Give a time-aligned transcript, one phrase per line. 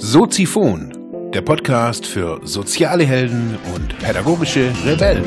[0.00, 5.24] Soziphon, der Podcast für soziale Helden und pädagogische Rebellen.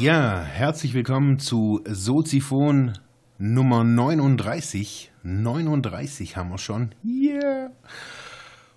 [0.00, 2.98] Ja, herzlich willkommen zu Soziphon
[3.38, 5.12] Nummer 39.
[5.22, 6.94] 39 haben wir schon.
[7.04, 7.70] Yeah.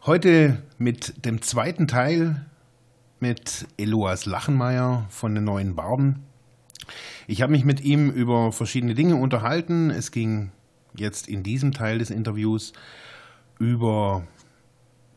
[0.05, 2.45] Heute mit dem zweiten Teil
[3.19, 6.23] mit Eloas Lachenmeier von den Neuen Barden.
[7.27, 9.89] Ich habe mich mit ihm über verschiedene Dinge unterhalten.
[9.89, 10.51] Es ging
[10.95, 12.73] jetzt in diesem Teil des Interviews
[13.59, 14.25] über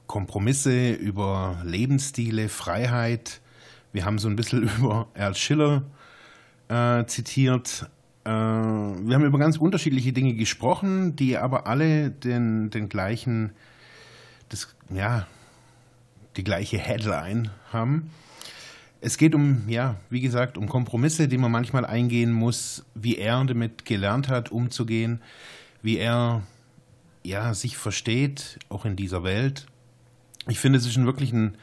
[0.07, 3.41] Kompromisse, über Lebensstile, Freiheit.
[3.93, 5.85] Wir haben so ein bisschen über Ernst Schiller
[6.69, 7.89] äh, zitiert.
[8.25, 13.53] Äh, wir haben über ganz unterschiedliche Dinge gesprochen, die aber alle den, den gleichen,
[14.49, 15.27] das, ja,
[16.41, 18.11] die gleiche Headline haben.
[19.03, 23.45] Es geht um, ja, wie gesagt, um Kompromisse, die man manchmal eingehen muss, wie er
[23.45, 25.21] damit gelernt hat, umzugehen,
[25.83, 26.43] wie er
[27.23, 29.67] ja, sich versteht, auch in dieser Welt.
[30.49, 31.59] Ich finde, es ist schon wirklich ein,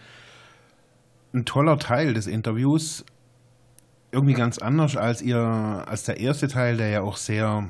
[1.33, 3.03] ein toller Teil des Interviews.
[4.11, 7.67] Irgendwie ganz anders als ihr, als der erste Teil, der ja auch sehr,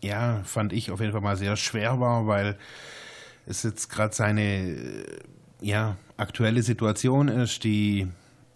[0.00, 2.56] ja, fand ich auf jeden Fall mal sehr schwer war, weil
[3.46, 5.04] es jetzt gerade seine,
[5.60, 8.08] ja, aktuelle Situation ist, die,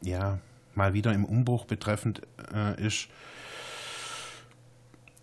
[0.03, 0.39] ja,
[0.75, 2.23] mal wieder im Umbruch betreffend
[2.55, 3.09] äh, ist.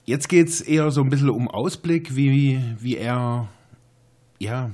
[0.05, 3.49] Jetzt geht es eher so ein bisschen um Ausblick, wie, wie er,
[4.39, 4.71] ja,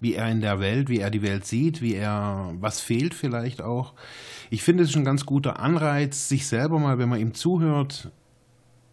[0.00, 3.62] wie er in der Welt, wie er die Welt sieht, wie er, was fehlt vielleicht
[3.62, 3.94] auch.
[4.50, 8.10] Ich finde es ist ein ganz guter Anreiz, sich selber mal, wenn man ihm zuhört,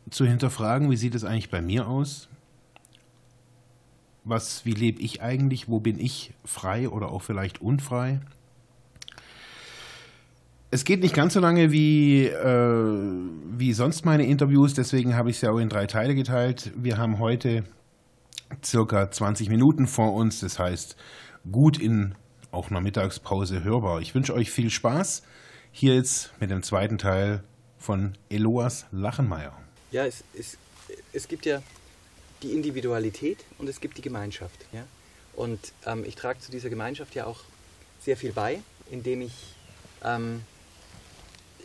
[0.10, 2.30] zu hinterfragen, wie sieht es eigentlich bei mir aus?
[4.24, 5.68] Was, wie lebe ich eigentlich?
[5.68, 8.20] Wo bin ich frei oder auch vielleicht unfrei?
[10.70, 13.02] Es geht nicht ganz so lange wie, äh,
[13.58, 16.72] wie sonst meine Interviews, deswegen habe ich es ja auch in drei Teile geteilt.
[16.76, 17.66] Wir haben heute
[18.64, 20.96] circa 20 Minuten vor uns, das heißt
[21.52, 22.16] gut in
[22.52, 24.02] auch einer Mittagspause hörbar.
[24.02, 25.24] Ich wünsche euch viel Spaß
[25.72, 27.44] hier jetzt mit dem zweiten Teil
[27.78, 29.58] von Eloas Lachenmeier.
[29.92, 30.58] Ja, es, es,
[31.14, 31.62] es gibt ja
[32.44, 34.66] die Individualität und es gibt die Gemeinschaft.
[34.72, 34.86] Ja?
[35.34, 37.42] Und ähm, ich trage zu dieser Gemeinschaft ja auch
[38.02, 39.34] sehr viel bei, indem ich
[40.04, 40.42] ähm,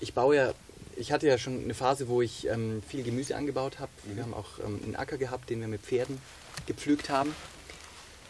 [0.01, 0.55] ich baue ja,
[0.97, 3.91] ich hatte ja schon eine Phase, wo ich ähm, viel Gemüse angebaut habe.
[4.05, 4.17] Mhm.
[4.17, 6.21] Wir haben auch ähm, einen Acker gehabt, den wir mit Pferden
[6.67, 7.35] gepflügt haben.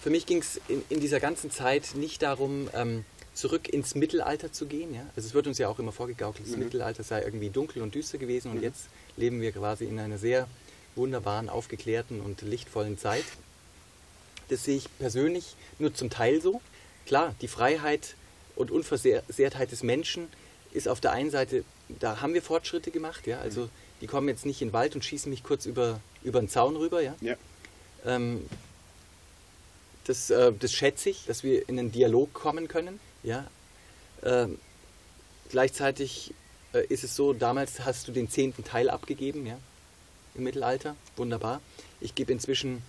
[0.01, 3.05] Für mich ging es in, in, dieser ganzen Zeit nicht darum, ähm,
[3.35, 4.95] zurück ins Mittelalter zu gehen.
[4.95, 5.03] Ja?
[5.17, 6.65] Also es wird uns ja auch immer vorgegaukelt, das mhm.
[6.65, 8.65] Mittelalter sei irgendwie dunkel und düster gewesen und mhm.
[8.65, 8.87] jetzt
[9.17, 10.49] leben wir quasi in einer sehr
[10.97, 13.25] wunderbaren, aufgeklärten und lichtvollen Zeit.
[14.49, 16.61] Das sehe ich persönlich nur zum Teil so.
[17.07, 18.15] Klar, die Freiheit
[18.55, 20.29] und Unversehrtheit des Menschen
[20.73, 23.69] ist auf der einen Seite, da haben wir Fortschritte gemacht, ja, also
[24.01, 26.77] die kommen jetzt nicht in den Wald und schießen mich kurz über, über den Zaun
[26.77, 27.15] rüber, ja.
[27.21, 27.35] ja.
[28.05, 28.45] Ähm,
[30.05, 33.47] das, äh, das schätze ich, dass wir in einen Dialog kommen können, ja.
[34.23, 34.59] Ähm,
[35.51, 36.35] gleichzeitig
[36.73, 39.59] äh, ist es so, damals hast du den zehnten Teil abgegeben, ja,
[40.37, 41.61] im Mittelalter, wunderbar.
[42.01, 42.83] Ich gebe inzwischen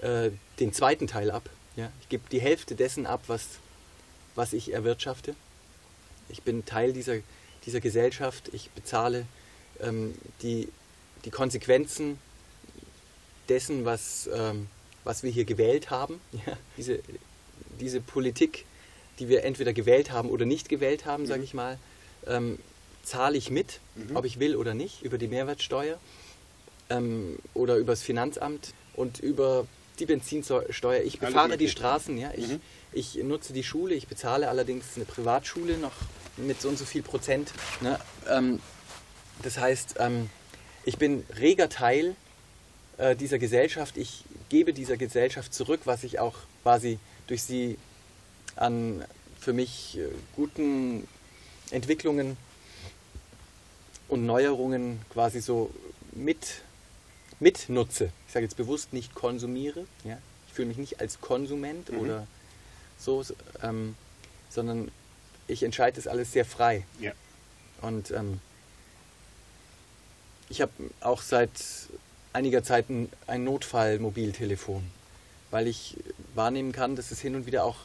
[0.00, 1.48] äh, den zweiten Teil ab,
[1.78, 1.92] ja.
[2.00, 3.46] Ich gebe die Hälfte dessen ab, was,
[4.34, 5.36] was ich erwirtschafte.
[6.28, 7.18] Ich bin Teil dieser,
[7.66, 8.50] dieser Gesellschaft.
[8.52, 9.26] Ich bezahle
[9.80, 10.68] ähm, die,
[11.24, 12.18] die Konsequenzen
[13.48, 14.66] dessen, was, ähm,
[15.04, 16.20] was wir hier gewählt haben.
[16.46, 16.98] Ja, diese,
[17.80, 18.64] diese Politik,
[19.20, 21.28] die wir entweder gewählt haben oder nicht gewählt haben, mhm.
[21.28, 21.78] sage ich mal,
[22.26, 22.58] ähm,
[23.04, 24.16] zahle ich mit, mhm.
[24.16, 26.00] ob ich will oder nicht, über die Mehrwertsteuer
[26.90, 29.66] ähm, oder über das Finanzamt und über
[29.98, 31.02] die Benzinsteuer.
[31.02, 32.60] Ich befahre die Straßen, ja, ich, mhm.
[32.92, 35.92] ich nutze die Schule, ich bezahle allerdings eine Privatschule noch
[36.36, 37.52] mit so und so viel Prozent.
[37.80, 37.98] Ne?
[38.28, 38.60] Ähm,
[39.42, 40.30] das heißt, ähm,
[40.84, 42.14] ich bin reger Teil
[42.96, 43.96] äh, dieser Gesellschaft.
[43.96, 47.76] Ich gebe dieser Gesellschaft zurück, was ich auch quasi durch sie
[48.56, 49.04] an
[49.40, 51.06] für mich äh, guten
[51.70, 52.36] Entwicklungen
[54.08, 55.70] und Neuerungen quasi so
[56.12, 56.62] mit,
[57.40, 58.10] mitnutze.
[58.26, 59.86] Ich sage jetzt bewusst nicht konsumiere.
[60.04, 60.18] Ja?
[60.48, 61.98] Ich fühle mich nicht als Konsument mhm.
[61.98, 62.26] oder
[62.98, 63.24] so,
[63.62, 63.94] ähm,
[64.50, 64.90] sondern
[65.46, 66.84] ich entscheide das alles sehr frei.
[67.00, 67.12] Ja.
[67.80, 68.40] Und ähm,
[70.48, 71.50] ich habe auch seit
[72.32, 74.82] einiger Zeit ein, ein Notfall-Mobiltelefon,
[75.50, 75.96] weil ich
[76.34, 77.76] wahrnehmen kann, dass es hin und wieder auch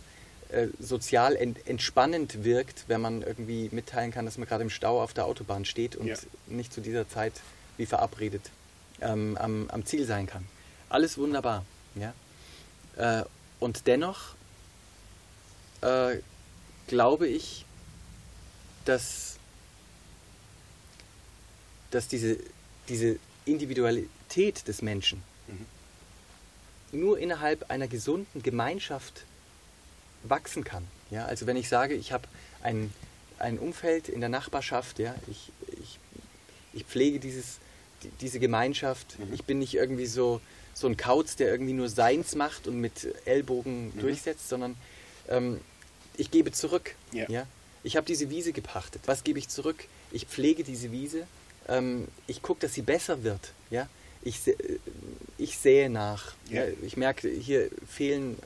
[0.50, 5.02] äh, sozial ent entspannend wirkt, wenn man irgendwie mitteilen kann, dass man gerade im Stau
[5.02, 6.16] auf der Autobahn steht und ja.
[6.48, 7.34] nicht zu dieser Zeit
[7.78, 8.50] wie verabredet
[9.02, 10.46] ähm, am, am, Ziel sein kann.
[10.90, 11.66] Alles wunderbar.
[11.96, 12.14] Ja?
[12.98, 13.26] Äh,
[13.60, 14.36] und dennoch
[15.82, 16.18] äh,
[16.88, 17.66] glaube ich,
[18.86, 19.34] dass
[21.94, 22.38] dass diese,
[22.90, 27.00] diese Individualität des Menschen mhm.
[27.00, 29.26] nur innerhalb einer gesunden Gemeinschaft
[30.24, 30.88] wachsen kann.
[31.12, 31.26] Ja?
[31.26, 32.28] Also wenn ich sage, ich habe
[32.64, 32.92] ein,
[33.38, 35.52] ein Umfeld in der Nachbarschaft, ja, ich,
[35.82, 36.00] ich,
[36.74, 37.58] ich pflege dieses, die,
[38.22, 39.34] diese Gemeinschaft, mhm.
[39.34, 40.42] ich bin nicht irgendwie so,
[40.74, 44.00] so ein Kauz, der irgendwie nur seins macht und mit Ellbogen mhm.
[44.00, 44.76] durchsetzt, sondern
[45.30, 45.60] ähm,
[46.18, 46.96] ich gebe zurück.
[47.12, 47.30] Ja.
[47.30, 47.48] ja?
[47.84, 49.02] Ich habe diese Wiese gepachtet.
[49.06, 49.86] Was gebe ich zurück?
[50.12, 51.28] Ich pflege diese Wiese.
[51.68, 53.54] Ähm, ich gucke, dass sie besser wird.
[53.70, 53.88] Ja?
[54.22, 54.56] Ich, äh,
[55.38, 56.34] ich sähe nach.
[56.50, 56.66] Ja.
[56.66, 56.74] ja.
[56.82, 58.38] Ich merke, hier fehlen,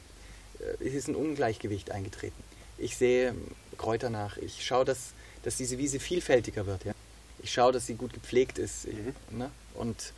[0.59, 2.43] äh, es ist ein Ungleichgewicht eingetreten.
[2.77, 3.35] Ich sehe
[3.77, 4.37] Kräuter nach.
[4.37, 5.13] Ich schaue, dass,
[5.43, 6.85] dass diese Wiese vielfältiger wird.
[6.85, 6.93] Ja?
[7.39, 8.87] Ich schaue, dass sie gut gepflegt ist.
[8.87, 9.15] Mhm.
[9.37, 9.51] Ne?
[9.73, 10.13] Und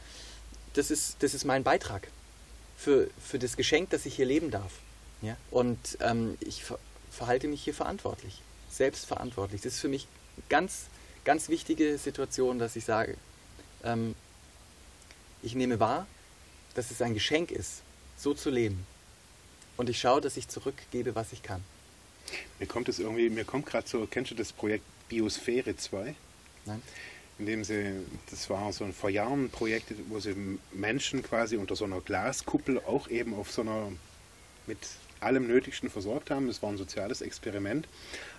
[0.73, 2.07] das ist, das ist mein Beitrag
[2.77, 4.71] für, für das Geschenk, das ich hier leben darf.
[5.21, 5.35] Ja?
[5.51, 6.79] Und ähm, ich ver
[7.11, 9.61] verhalte mich hier verantwortlich, selbstverantwortlich.
[9.61, 10.07] Das ist für mich
[10.47, 10.85] ganz,
[11.25, 13.17] ganz wichtige Situation, dass ich sage,
[13.83, 14.15] ähm,
[15.41, 16.07] ich nehme wahr,
[16.75, 17.81] dass es ein Geschenk ist,
[18.15, 18.85] so zu leben.
[19.75, 21.63] Und ich schaue, dass ich zurückgebe, was ich kann.
[22.59, 26.15] Mir kommt es irgendwie, mir kommt gerade so, kennst du das Projekt Biosphäre 2?
[26.65, 26.81] Nein
[27.39, 27.93] indem sie,
[28.29, 30.35] das war so ein vor Jahren Projekt, wo sie
[30.73, 33.91] Menschen quasi unter so einer Glaskuppel auch eben auf so einer,
[34.67, 34.77] mit
[35.21, 36.47] allem Nötigsten versorgt haben.
[36.47, 37.87] Das war ein soziales Experiment,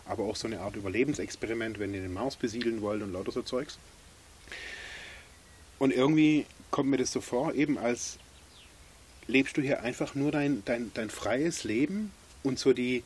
[0.05, 3.43] aber auch so eine Art Überlebensexperiment, wenn die den Mars besiedeln wollen und lauter so
[3.43, 3.79] Zeugs.
[5.79, 8.19] Und irgendwie kommt mir das so vor, eben als
[9.27, 12.13] lebst du hier einfach nur dein, dein, dein freies Leben
[12.43, 13.03] und so die,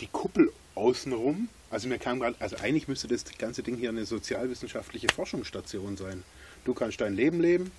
[0.00, 4.04] die Kuppel außenrum also mir kam gerade, also eigentlich müsste das ganze Ding hier eine
[4.04, 6.22] sozialwissenschaftliche Forschungsstation sein.
[6.66, 7.72] Du kannst dein Leben leben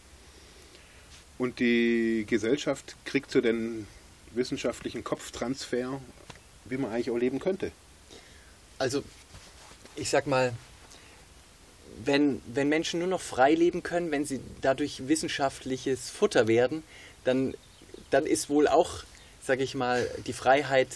[1.37, 3.85] und die Gesellschaft kriegt so den
[4.31, 6.01] wissenschaftlichen Kopftransfer,
[6.65, 7.71] wie man eigentlich auch leben könnte.
[8.79, 9.03] Also
[9.95, 10.53] ich sag mal,
[12.03, 16.81] wenn, wenn Menschen nur noch frei leben können, wenn sie dadurch wissenschaftliches Futter werden,
[17.25, 17.53] dann,
[18.09, 19.03] dann ist wohl auch,
[19.43, 20.89] sage ich mal, die Freiheit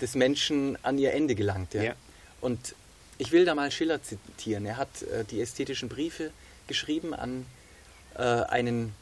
[0.00, 1.74] des Menschen an ihr Ende gelangt.
[1.74, 1.82] Ja?
[1.82, 1.94] ja.
[2.40, 2.74] Und
[3.18, 4.64] ich will da mal Schiller zitieren.
[4.66, 6.30] Er hat äh, die ästhetischen Briefe
[6.66, 7.46] geschrieben an
[8.14, 8.94] äh, einen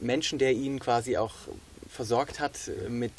[0.00, 1.34] Menschen, der ihn quasi auch
[1.90, 3.12] versorgt hat äh, mit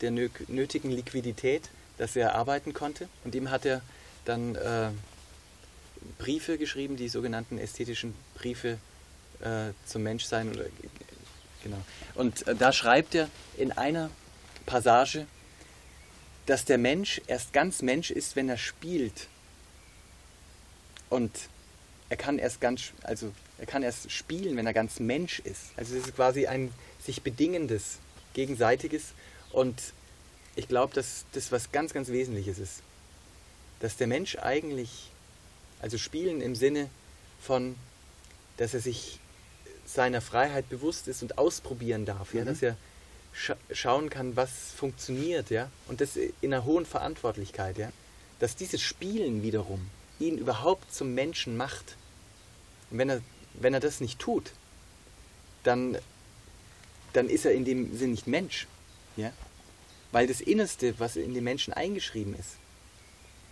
[0.00, 1.68] der nötigen Liquidität,
[1.98, 3.08] dass er arbeiten konnte.
[3.24, 3.82] Und ihm hat er
[4.24, 4.90] dann äh,
[6.18, 8.78] Briefe geschrieben, die sogenannten ästhetischen Briefe
[9.40, 10.50] äh, zum Menschsein.
[10.50, 10.64] Oder,
[11.62, 11.82] genau.
[12.14, 14.10] Und äh, da schreibt er in einer
[14.66, 15.26] Passage,
[16.46, 19.28] dass der Mensch erst ganz Mensch ist, wenn er spielt.
[21.08, 21.30] Und
[22.08, 25.66] er kann erst ganz, also er kann erst spielen, wenn er ganz Mensch ist.
[25.76, 26.72] Also es ist quasi ein
[27.04, 27.98] sich bedingendes,
[28.34, 29.12] gegenseitiges.
[29.52, 29.80] Und
[30.56, 32.82] ich glaube, dass das was ganz, ganz Wesentliches ist.
[33.80, 35.10] Dass der Mensch eigentlich,
[35.80, 36.88] also spielen im Sinne
[37.40, 37.76] von,
[38.56, 39.18] dass er sich
[39.84, 42.38] seiner Freiheit bewusst ist und ausprobieren darf, mhm.
[42.38, 42.76] ja, dass er
[43.32, 47.90] scha schauen kann, was funktioniert, ja, und das in einer hohen Verantwortlichkeit, ja,
[48.38, 49.88] dass dieses Spielen wiederum
[50.18, 51.96] ihn überhaupt zum Menschen macht.
[52.90, 53.20] Und wenn er,
[53.54, 54.52] wenn er das nicht tut,
[55.64, 55.98] dann,
[57.12, 58.66] dann ist er in dem Sinn nicht Mensch,
[59.16, 59.32] ja,
[60.12, 62.56] weil das Innerste, was in den Menschen eingeschrieben ist,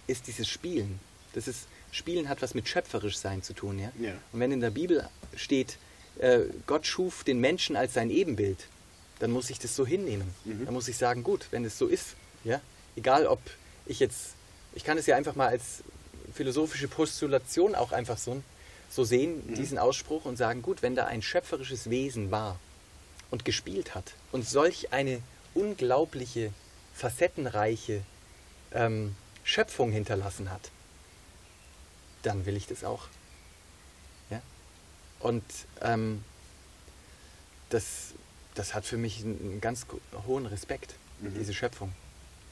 [0.06, 1.00] ist dieses Spielen.
[1.32, 3.92] Das ist, Spielen hat was mit schöpferisch sein zu tun, ja.
[3.98, 4.12] ja.
[4.32, 5.78] Und wenn in der Bibel steht,
[6.18, 8.66] äh, Gott schuf den Menschen als sein Ebenbild,
[9.20, 10.34] dann muss ich das so hinnehmen.
[10.44, 10.64] Mhm.
[10.64, 12.60] Dann muss ich sagen, gut, wenn es so ist, ja,
[12.96, 13.40] egal ob
[13.86, 14.34] ich jetzt,
[14.74, 15.84] ich kann es ja einfach mal als
[16.34, 18.42] philosophische Postulation auch einfach so,
[18.88, 19.54] so sehen, mhm.
[19.54, 22.58] diesen Ausspruch und sagen, gut, wenn da ein schöpferisches Wesen war
[23.30, 25.22] und gespielt hat und solch eine
[25.54, 26.52] unglaubliche,
[26.94, 28.02] facettenreiche
[28.72, 30.70] ähm, Schöpfung hinterlassen hat,
[32.22, 33.08] dann will ich das auch.
[34.30, 34.40] Ja?
[35.18, 35.44] Und
[35.82, 36.24] ähm,
[37.68, 38.14] das
[38.60, 39.86] das hat für mich einen ganz
[40.26, 41.32] hohen Respekt, mhm.
[41.38, 41.92] diese Schöpfung.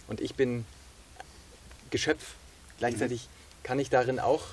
[0.07, 0.65] Und ich bin
[1.91, 2.35] Geschöpf.
[2.79, 3.63] Gleichzeitig mhm.
[3.63, 4.45] kann ich darin auch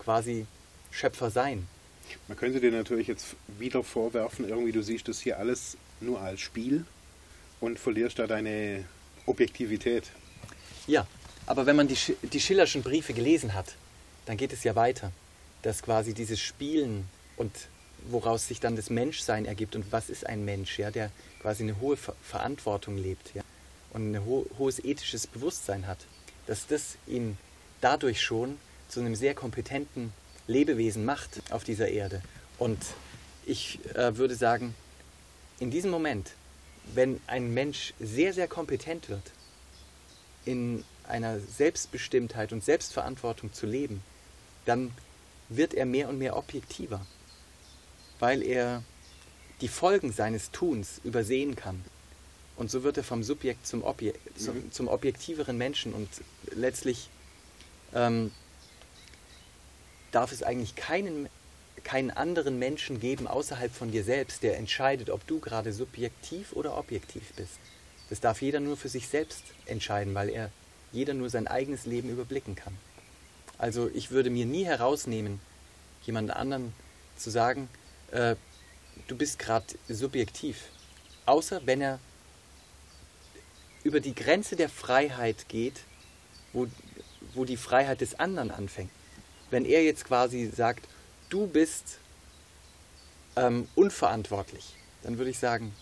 [0.00, 0.44] quasi
[0.90, 1.68] Schöpfer sein.
[2.26, 6.40] Man könnte dir natürlich jetzt wieder vorwerfen, irgendwie du siehst das hier alles nur als
[6.40, 6.84] Spiel
[7.60, 8.84] und verlierst da deine
[9.26, 10.10] Objektivität.
[10.88, 11.06] Ja,
[11.46, 13.76] aber wenn man die, die Schillerschen Briefe gelesen hat,
[14.26, 15.12] dann geht es ja weiter,
[15.62, 17.52] dass quasi dieses Spielen und
[18.08, 21.80] woraus sich dann das Menschsein ergibt und was ist ein Mensch, ja, der quasi eine
[21.80, 23.42] hohe Ver Verantwortung lebt ja,
[23.92, 25.98] und ein ho hohes ethisches Bewusstsein hat,
[26.46, 27.38] dass das ihn
[27.80, 30.12] dadurch schon zu einem sehr kompetenten
[30.46, 32.22] Lebewesen macht auf dieser Erde.
[32.58, 32.78] Und
[33.46, 34.74] ich äh, würde sagen,
[35.60, 36.32] in diesem Moment,
[36.94, 39.32] wenn ein Mensch sehr, sehr kompetent wird,
[40.44, 44.02] in einer Selbstbestimmtheit und Selbstverantwortung zu leben,
[44.64, 44.90] dann
[45.48, 47.04] wird er mehr und mehr objektiver
[48.22, 48.84] weil er
[49.60, 51.84] die Folgen seines Tuns übersehen kann.
[52.56, 54.70] Und so wird er vom Subjekt zum, Objek zum, Mhm.
[54.70, 56.08] zum objektiveren Menschen und
[56.54, 57.08] letztlich
[57.92, 58.30] ähm,
[60.12, 61.28] darf es eigentlich keinen,
[61.82, 66.78] keinen anderen Menschen geben außerhalb von dir selbst, der entscheidet, ob du gerade subjektiv oder
[66.78, 67.58] objektiv bist.
[68.08, 70.52] Das darf jeder nur für sich selbst entscheiden, weil er
[70.92, 72.76] jeder nur sein eigenes Leben überblicken kann.
[73.58, 75.40] Also ich würde mir nie herausnehmen,
[76.06, 76.72] jemand anderen
[77.16, 77.68] zu sagen,
[78.12, 78.36] äh,
[79.08, 80.68] du bist gerade subjektiv.
[81.26, 81.98] Außer wenn er
[83.84, 85.80] über die Grenze der Freiheit geht,
[86.52, 86.68] wo,
[87.34, 88.90] wo die Freiheit des anderen anfängt.
[89.50, 90.86] Wenn er jetzt quasi sagt,
[91.28, 91.98] du bist
[93.36, 95.74] ähm, unverantwortlich, dann würde ich sagen,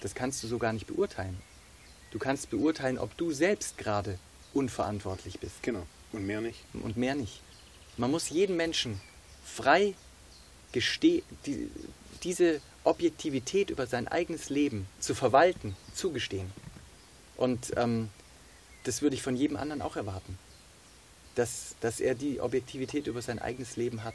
[0.00, 1.40] das kannst du so gar nicht beurteilen.
[2.10, 4.18] Du kannst beurteilen, ob du selbst gerade
[4.52, 5.86] unverantwortlich bist Genau.
[6.12, 6.60] Und mehr nicht.
[6.74, 7.42] und mehr nicht.
[7.96, 9.00] Man muss jedem Menschen
[9.44, 9.94] frei
[11.02, 11.22] die,
[12.22, 16.50] diese Objektivität über sein eigenes Leben zu verwalten, zugestehen.
[17.36, 18.08] Und ähm,
[18.84, 20.38] das würde ich von jedem anderen auch erwarten.
[21.34, 24.14] Dass, dass er die Objektivität über sein eigenes Leben hat.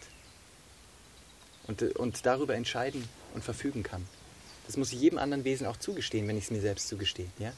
[1.68, 4.08] Und, und darüber entscheiden und verfügen kann.
[4.66, 7.28] Das muss ich jedem anderen Wesen auch zugestehen, wenn ich es mir selbst zugestehe.
[7.38, 7.54] Ja?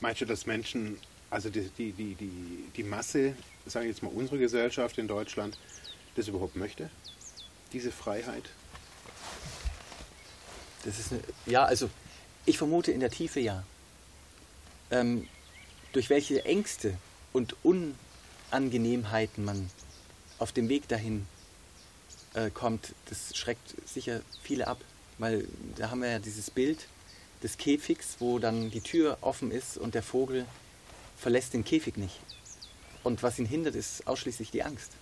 [0.00, 0.98] Meinst du, dass Menschen,
[1.30, 3.34] also die, die, die, die, die Masse,
[3.66, 5.58] sagen wir jetzt mal unsere Gesellschaft in Deutschland,
[6.16, 6.90] das überhaupt möchte?
[7.74, 8.44] Diese Freiheit?
[10.84, 11.90] Das ist eine, ja, also
[12.46, 13.64] ich vermute in der Tiefe ja.
[14.90, 15.28] Ähm,
[15.92, 16.96] durch welche Ängste
[17.32, 19.70] und Unangenehmheiten man
[20.38, 21.26] auf dem Weg dahin
[22.34, 24.80] äh, kommt, das schreckt sicher viele ab.
[25.18, 26.86] Weil da haben wir ja dieses Bild
[27.42, 30.46] des Käfigs, wo dann die Tür offen ist und der Vogel
[31.16, 32.20] verlässt den Käfig nicht.
[33.02, 34.92] Und was ihn hindert, ist ausschließlich die Angst.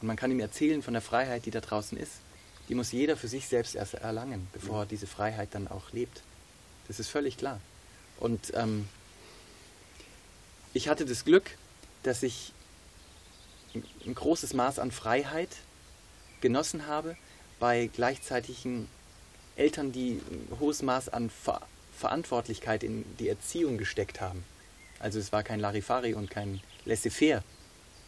[0.00, 2.12] Und man kann ihm erzählen von der Freiheit, die da draußen ist.
[2.68, 6.22] Die muss jeder für sich selbst erst erlangen, bevor er diese Freiheit dann auch lebt.
[6.88, 7.60] Das ist völlig klar.
[8.18, 8.88] Und ähm,
[10.72, 11.50] ich hatte das Glück,
[12.02, 12.52] dass ich
[14.06, 15.48] ein- großes Maß an Freiheit
[16.40, 17.16] genossen habe
[17.58, 18.88] bei gleichzeitigen
[19.56, 21.60] Eltern, die ein hohes Maß an Ver
[21.98, 24.42] Verantwortlichkeit in die Erziehung gesteckt haben.
[25.00, 27.42] Also es war kein Larifari und kein Laissez-faire,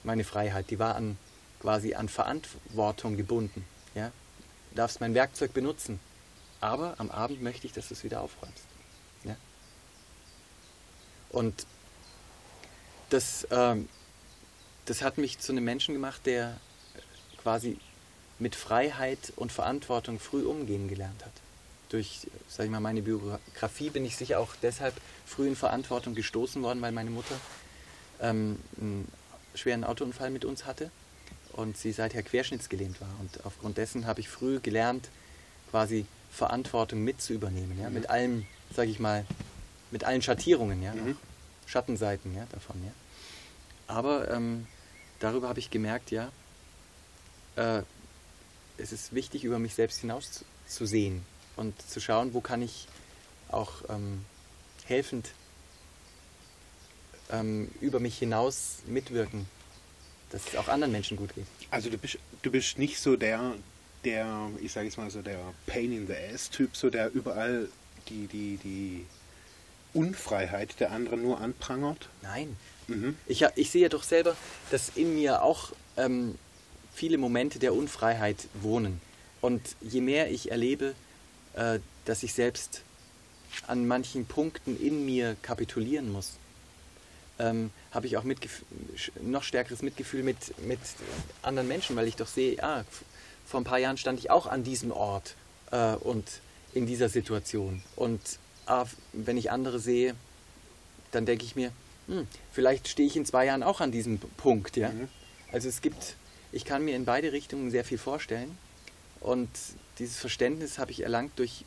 [0.02, 0.70] meine Freiheit.
[0.70, 1.18] Die war an
[1.62, 3.64] quasi an Verantwortung gebunden.
[3.94, 4.10] Ja?
[4.70, 6.00] Du darfst mein Werkzeug benutzen,
[6.60, 8.64] aber am Abend möchte ich, dass du es wieder aufräumst.
[9.24, 9.36] Ja?
[11.30, 11.66] Und
[13.10, 13.88] das, ähm,
[14.86, 16.56] das hat mich zu einem Menschen gemacht, der
[17.40, 17.78] quasi
[18.38, 21.32] mit Freiheit und Verantwortung früh umgehen gelernt hat.
[21.90, 24.94] Durch, sag ich mal, meine Biografie bin ich sicher auch deshalb
[25.26, 27.36] früh in Verantwortung gestoßen worden, weil meine Mutter
[28.20, 29.06] ähm, einen
[29.54, 30.90] schweren Autounfall mit uns hatte
[31.52, 33.10] und sie seither querschnittsgelähmt war.
[33.20, 35.08] Und aufgrund dessen habe ich früh gelernt,
[35.70, 39.26] quasi Verantwortung mit zu übernehmen, ja, mit allem, sage ich mal,
[39.90, 41.16] mit allen Schattierungen, ja, Mhm.
[41.66, 42.92] Schattenseiten, ja, davon, ja.
[43.86, 44.66] Aber ähm,
[45.20, 46.30] darüber habe ich gemerkt, ja,
[47.56, 47.82] äh,
[48.78, 51.24] es ist wichtig, über mich selbst hinaus zu, zu sehen
[51.56, 52.88] und zu schauen, wo kann ich
[53.50, 54.24] auch ähm,
[54.84, 55.30] helfend
[57.30, 59.46] ähm, über mich hinaus mitwirken,
[60.32, 61.46] dass es auch anderen Menschen gut geht.
[61.70, 63.54] Also du bist, du bist nicht so der,
[64.04, 67.68] der, ich sage jetzt mal so der Pain in the Ass-Typ, so der überall
[68.08, 69.06] die, die, die
[69.94, 72.08] Unfreiheit der anderen nur anprangert.
[72.22, 72.56] Nein,
[72.88, 73.16] Mhm.
[73.26, 74.36] ich, ich sehe doch selber,
[74.70, 76.34] dass in mir auch ähm,
[76.92, 79.00] viele Momente der Unfreiheit wohnen.
[79.40, 80.94] Und je mehr ich erlebe,
[81.54, 82.82] äh, dass ich selbst
[83.66, 86.32] an manchen Punkten in mir kapitulieren muss,
[87.38, 88.62] ähm, habe ich auch Mitgef
[89.20, 90.36] noch stärkeres Mitgefühl mit,
[90.66, 90.78] mit
[91.42, 92.84] anderen Menschen, weil ich doch sehe, ah,
[93.46, 95.34] vor ein paar Jahren stand ich auch an diesem Ort
[95.70, 96.24] äh, und
[96.74, 97.82] in dieser Situation.
[97.96, 98.20] Und
[98.66, 100.14] ah, wenn ich andere sehe,
[101.10, 101.72] dann denke ich mir,
[102.08, 104.76] hm, vielleicht stehe ich in zwei Jahren auch an diesem Punkt.
[104.76, 104.90] Ja?
[104.90, 105.08] Mhm.
[105.52, 106.16] Also es gibt,
[106.50, 108.56] ich kann mir in beide Richtungen sehr viel vorstellen.
[109.20, 109.48] Und
[109.98, 111.64] dieses Verständnis habe ich erlangt durch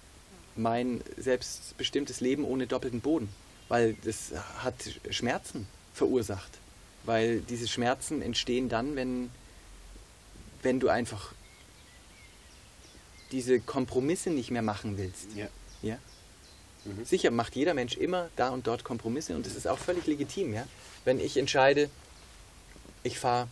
[0.56, 3.30] mein selbstbestimmtes Leben ohne doppelten Boden.
[3.68, 4.76] Weil das hat
[5.10, 6.52] Schmerzen verursacht.
[7.04, 9.32] Weil diese Schmerzen entstehen dann, wenn,
[10.62, 11.34] wenn du einfach
[13.32, 15.28] diese Kompromisse nicht mehr machen willst.
[15.36, 15.48] Ja.
[15.82, 15.98] Ja?
[16.86, 17.06] Mhm.
[17.06, 20.54] Sicher macht jeder Mensch immer da und dort Kompromisse und das ist auch völlig legitim.
[20.54, 20.68] Ja?
[21.04, 21.90] Wenn ich entscheide,
[23.04, 23.48] ich fahre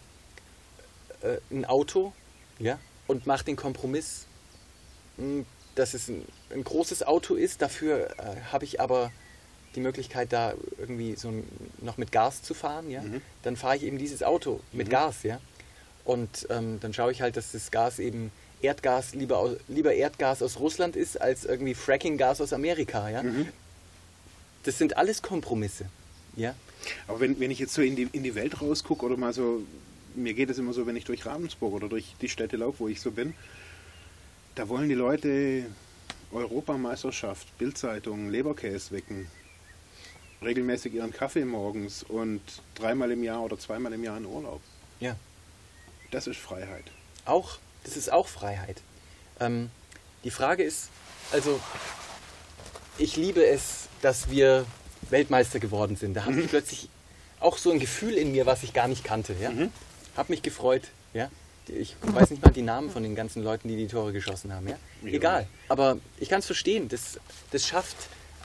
[1.21, 2.13] äh, ein Auto
[2.59, 4.25] ja, und mache den Kompromiss,
[5.17, 9.11] mh, dass es ein, ein großes Auto ist, dafür äh, habe ich aber
[9.75, 11.33] die Möglichkeit, da irgendwie so
[11.81, 13.01] noch mit Gas zu fahren, ja?
[13.01, 13.21] Mhm.
[13.43, 14.91] dann fahre ich eben dieses Auto mit Mhm.
[14.91, 15.23] Gas.
[15.23, 15.39] Ja?
[16.05, 20.59] Und ähm, dann schaue ich halt, dass das Gas eben Erdgas lieber, lieber Erdgas aus
[20.59, 23.09] Russland ist, als irgendwie Fracking-Gas aus Amerika.
[23.09, 23.23] Ja?
[23.23, 23.47] Mhm.
[24.63, 25.85] Das sind alles Kompromisse.
[26.35, 26.55] Ja?
[27.07, 29.63] Aber wenn, wenn ich jetzt so in die, in die Welt rausgucke oder mal so,
[30.15, 32.87] mir geht es immer so, wenn ich durch Ravensburg oder durch die Städte laufe, wo
[32.87, 33.33] ich so bin,
[34.55, 35.65] da wollen die Leute
[36.31, 39.27] Europameisterschaft, Bildzeitung, Leberkäse wecken,
[40.43, 42.41] regelmäßig ihren Kaffee morgens und
[42.75, 44.61] dreimal im Jahr oder zweimal im Jahr in Urlaub.
[44.99, 45.15] Ja.
[46.11, 46.85] Das ist Freiheit.
[47.25, 48.81] Auch, das ist auch Freiheit.
[49.39, 49.71] Ähm,
[50.23, 50.89] die Frage ist,
[51.31, 51.59] also
[52.97, 54.65] ich liebe es, dass wir
[55.09, 56.13] Weltmeister geworden sind.
[56.13, 56.49] Da habe ich mhm.
[56.49, 56.89] plötzlich
[57.39, 59.35] auch so ein Gefühl in mir, was ich gar nicht kannte.
[59.39, 59.51] Ja?
[59.51, 59.71] Mhm.
[60.15, 60.83] Hab mich gefreut.
[61.13, 61.29] Ja?
[61.67, 64.67] Ich weiß nicht mal die Namen von den ganzen Leuten, die die Tore geschossen haben.
[64.67, 64.77] Ja?
[65.05, 65.47] Egal.
[65.69, 66.89] Aber ich kann es verstehen.
[66.89, 67.19] Das,
[67.51, 67.95] das schafft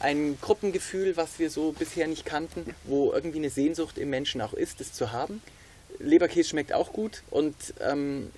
[0.01, 4.55] ein Gruppengefühl, was wir so bisher nicht kannten, wo irgendwie eine Sehnsucht im Menschen auch
[4.55, 5.43] ist, das zu haben.
[5.99, 8.31] Leberkäse schmeckt auch gut und ähm,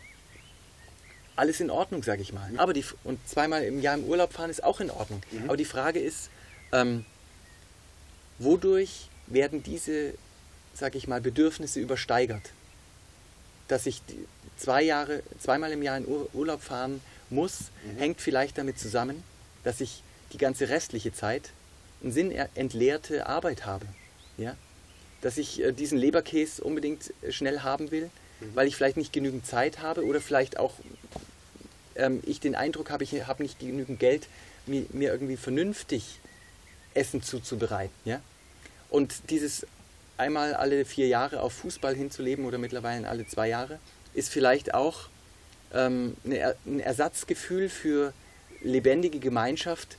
[1.37, 2.51] alles in Ordnung, sage ich mal.
[2.57, 5.23] Aber die, und zweimal im Jahr im Urlaub fahren ist auch in Ordnung.
[5.31, 5.45] Mhm.
[5.45, 6.31] Aber die Frage ist,
[6.73, 7.05] ähm,
[8.39, 10.15] wodurch werden diese,
[10.75, 12.51] sage ich mal, Bedürfnisse übersteigert?
[13.69, 14.03] Dass ich
[14.57, 17.99] zwei Jahre, zweimal im Jahr in Urlaub fahren muss, mhm.
[17.99, 19.23] hängt vielleicht damit zusammen,
[19.65, 20.03] dass ich
[20.33, 21.51] die ganze restliche Zeit
[22.03, 23.87] eine sinnentleerte Arbeit habe.
[24.37, 24.57] Ja?
[25.21, 28.11] Dass ich äh, diesen Leberkäse unbedingt äh, schnell haben will,
[28.41, 28.55] mhm.
[28.55, 30.75] weil ich vielleicht nicht genügend Zeit habe oder vielleicht auch
[31.97, 34.27] ähm, ich den Eindruck habe, ich habe nicht genügend Geld,
[34.67, 36.21] mir, mir, irgendwie vernünftig
[36.95, 37.95] Essen zuzubereiten.
[38.05, 38.21] Ja?
[38.89, 39.67] Und dieses
[40.17, 43.79] einmal alle vier Jahre auf Fußball hinzuleben oder mittlerweile alle zwei Jahre,
[44.13, 45.09] ist vielleicht auch
[45.73, 48.13] ähm, eine, ein Ersatzgefühl für
[48.63, 49.97] lebendige Gemeinschaft,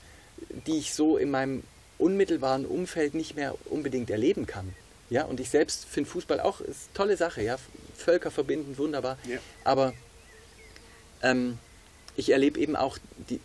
[0.67, 1.63] die ich so in meinem
[1.97, 4.73] unmittelbaren Umfeld nicht mehr unbedingt erleben kann.
[5.09, 7.57] Ja, und ich selbst finde Fußball auch ist eine tolle Sache, ja,
[7.95, 9.17] Völker verbinden, wunderbar.
[9.27, 9.39] Ja.
[9.63, 9.93] Aber
[11.21, 11.57] ähm,
[12.15, 12.97] ich erlebe eben auch,
[13.29, 13.39] die,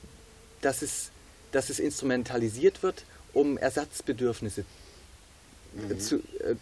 [0.61, 1.11] dass, es,
[1.53, 4.65] dass es instrumentalisiert wird, um Ersatzbedürfnisse
[5.75, 6.01] mhm.
[6.01, 6.55] zu, äh,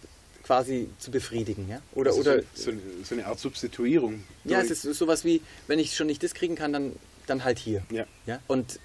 [0.43, 1.69] quasi zu befriedigen.
[1.69, 1.81] Ja?
[1.93, 2.71] Oder, also oder so,
[3.03, 4.23] so, eine Art Substituierung.
[4.43, 6.93] Ja, es ist sowas wie, wenn ich schon nicht das kriegen kann, dann,
[7.27, 7.83] dann halt hier.
[7.89, 8.05] Ja.
[8.25, 8.39] Ja?
[8.47, 8.79] Und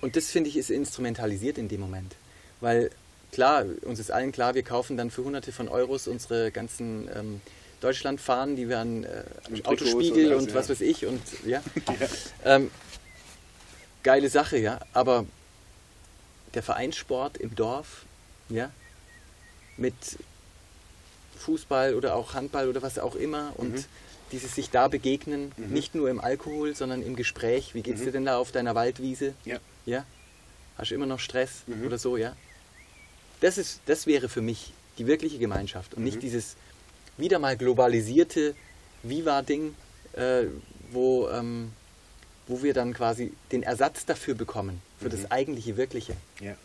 [0.00, 2.14] und das finde ich ist instrumentalisiert in dem Moment.
[2.60, 2.90] Weil
[3.32, 7.40] klar, uns ist allen klar, wir kaufen dann für hunderte von Euros unsere ganzen ähm,
[7.80, 9.22] Deutschlandfahnen, die werden äh,
[9.64, 10.72] Autospiegel und, und was ja.
[10.72, 11.62] weiß ich und ja.
[11.86, 12.08] ja.
[12.44, 12.70] Ähm,
[14.02, 14.80] geile Sache, ja.
[14.92, 15.26] Aber
[16.54, 18.04] der Vereinssport im Dorf,
[18.48, 18.70] ja,
[19.76, 19.94] mit
[21.38, 23.84] Fußball oder auch Handball oder was auch immer und mhm.
[24.32, 25.72] dieses sich da begegnen, mhm.
[25.72, 27.74] nicht nur im Alkohol, sondern im Gespräch.
[27.74, 28.06] Wie geht's mhm.
[28.06, 29.34] dir denn da auf deiner Waldwiese?
[29.44, 30.04] Ja ja,
[30.76, 31.86] hast du immer noch Stress mhm.
[31.86, 32.36] oder so, ja.
[33.40, 36.06] Das, ist, das wäre für mich die wirkliche Gemeinschaft und mhm.
[36.06, 36.56] nicht dieses
[37.16, 38.54] wieder mal globalisierte
[39.02, 39.74] Viva-Ding,
[40.12, 40.44] äh,
[40.90, 41.72] wo, ähm,
[42.46, 45.10] wo wir dann quasi den Ersatz dafür bekommen, für mhm.
[45.10, 46.14] das eigentliche Wirkliche.
[46.40, 46.56] Ja.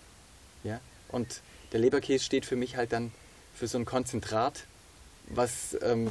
[0.64, 0.80] ja.
[1.10, 3.12] Und der Leberkäse steht für mich halt dann
[3.56, 4.66] für so ein Konzentrat,
[5.28, 6.10] was ähm,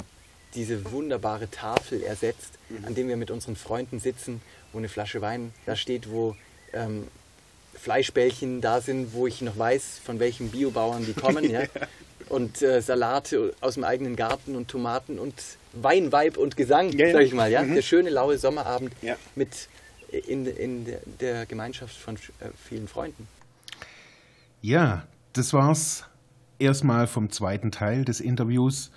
[0.55, 2.85] diese wunderbare Tafel ersetzt, mhm.
[2.85, 4.41] an dem wir mit unseren Freunden sitzen,
[4.73, 6.37] wo eine Flasche Wein da steht, wo
[6.73, 7.09] ähm,
[7.75, 11.51] Fleischbällchen da sind, wo ich noch weiß, von welchen Biobauern die kommen.
[11.51, 11.63] ja.
[12.29, 15.35] Und äh, Salate aus dem eigenen Garten und Tomaten und
[15.73, 17.13] Wein, Weib und Gesang, ja, ja.
[17.13, 17.51] sag ich mal.
[17.51, 17.63] Ja?
[17.63, 17.75] Mhm.
[17.75, 19.17] Der schöne, laue Sommerabend ja.
[19.35, 19.69] mit
[20.13, 20.87] in, in
[21.21, 23.27] der Gemeinschaft von äh, vielen Freunden.
[24.61, 26.05] Ja, das war's
[26.59, 28.93] erstmal vom zweiten Teil des Interviews.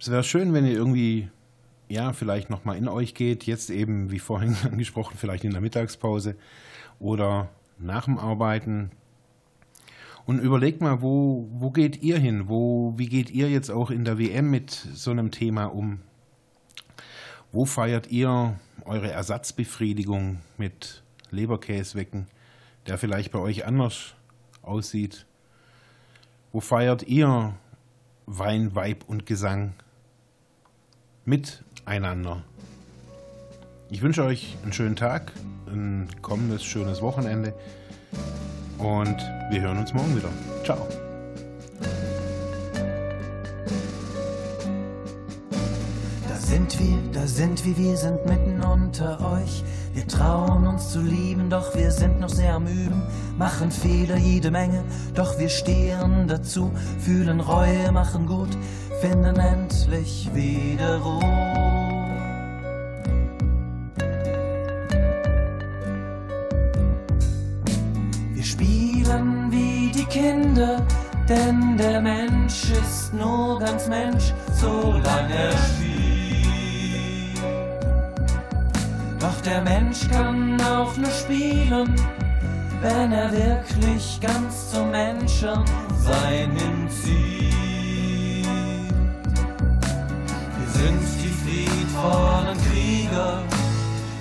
[0.00, 1.30] Es wäre schön, wenn ihr irgendwie
[1.92, 6.36] ja, vielleicht nochmal in euch geht, jetzt eben, wie vorhin angesprochen, vielleicht in der Mittagspause
[6.98, 8.90] oder nach dem Arbeiten.
[10.24, 12.48] Und überlegt mal, wo, wo geht ihr hin?
[12.48, 16.00] Wo, wie geht ihr jetzt auch in der WM mit so einem Thema um?
[17.50, 22.26] Wo feiert ihr eure Ersatzbefriedigung mit Leberkäswecken,
[22.86, 24.14] der vielleicht bei euch anders
[24.62, 25.26] aussieht?
[26.52, 27.54] Wo feiert ihr
[28.24, 29.74] Wein, Weib und Gesang
[31.24, 32.42] mit miteinander.
[33.90, 35.32] Ich wünsche euch einen schönen Tag,
[35.66, 37.52] ein kommendes schönes Wochenende
[38.78, 39.16] und
[39.50, 40.30] wir hören uns morgen wieder.
[40.64, 40.88] Ciao.
[46.28, 49.62] Da sind wir, da sind wir, wir sind mitten unter euch.
[49.92, 53.02] Wir trauen uns zu lieben, doch wir sind noch sehr am Üben,
[53.36, 54.82] machen Fehler jede Menge,
[55.14, 58.56] doch wir stehen dazu, fühlen Reue, machen gut,
[59.02, 61.61] finden endlich wieder Ruhe.
[70.22, 70.80] Kinder,
[71.28, 75.92] denn der Mensch ist nur ganz Mensch, solange er spielt.
[79.44, 81.96] der Mensch kann auch nur spielen,
[82.80, 85.64] wenn er wirklich ganz zum Menschen
[85.98, 87.52] sein hinzieht.
[90.58, 93.42] Wir sind die friedvollen Krieger,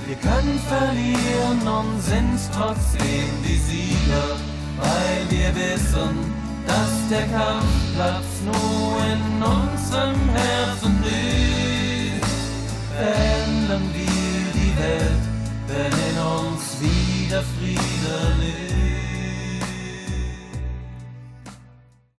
[0.07, 4.50] wir können verlieren und sind trotzdem die Sieger,
[4.81, 6.33] weil wir wissen,
[6.67, 12.25] dass der Kampfplatz nur in unserem Herzen liegt.
[12.95, 15.23] Verändern wir die Welt,
[15.67, 18.70] wenn in uns wieder Frieden ist.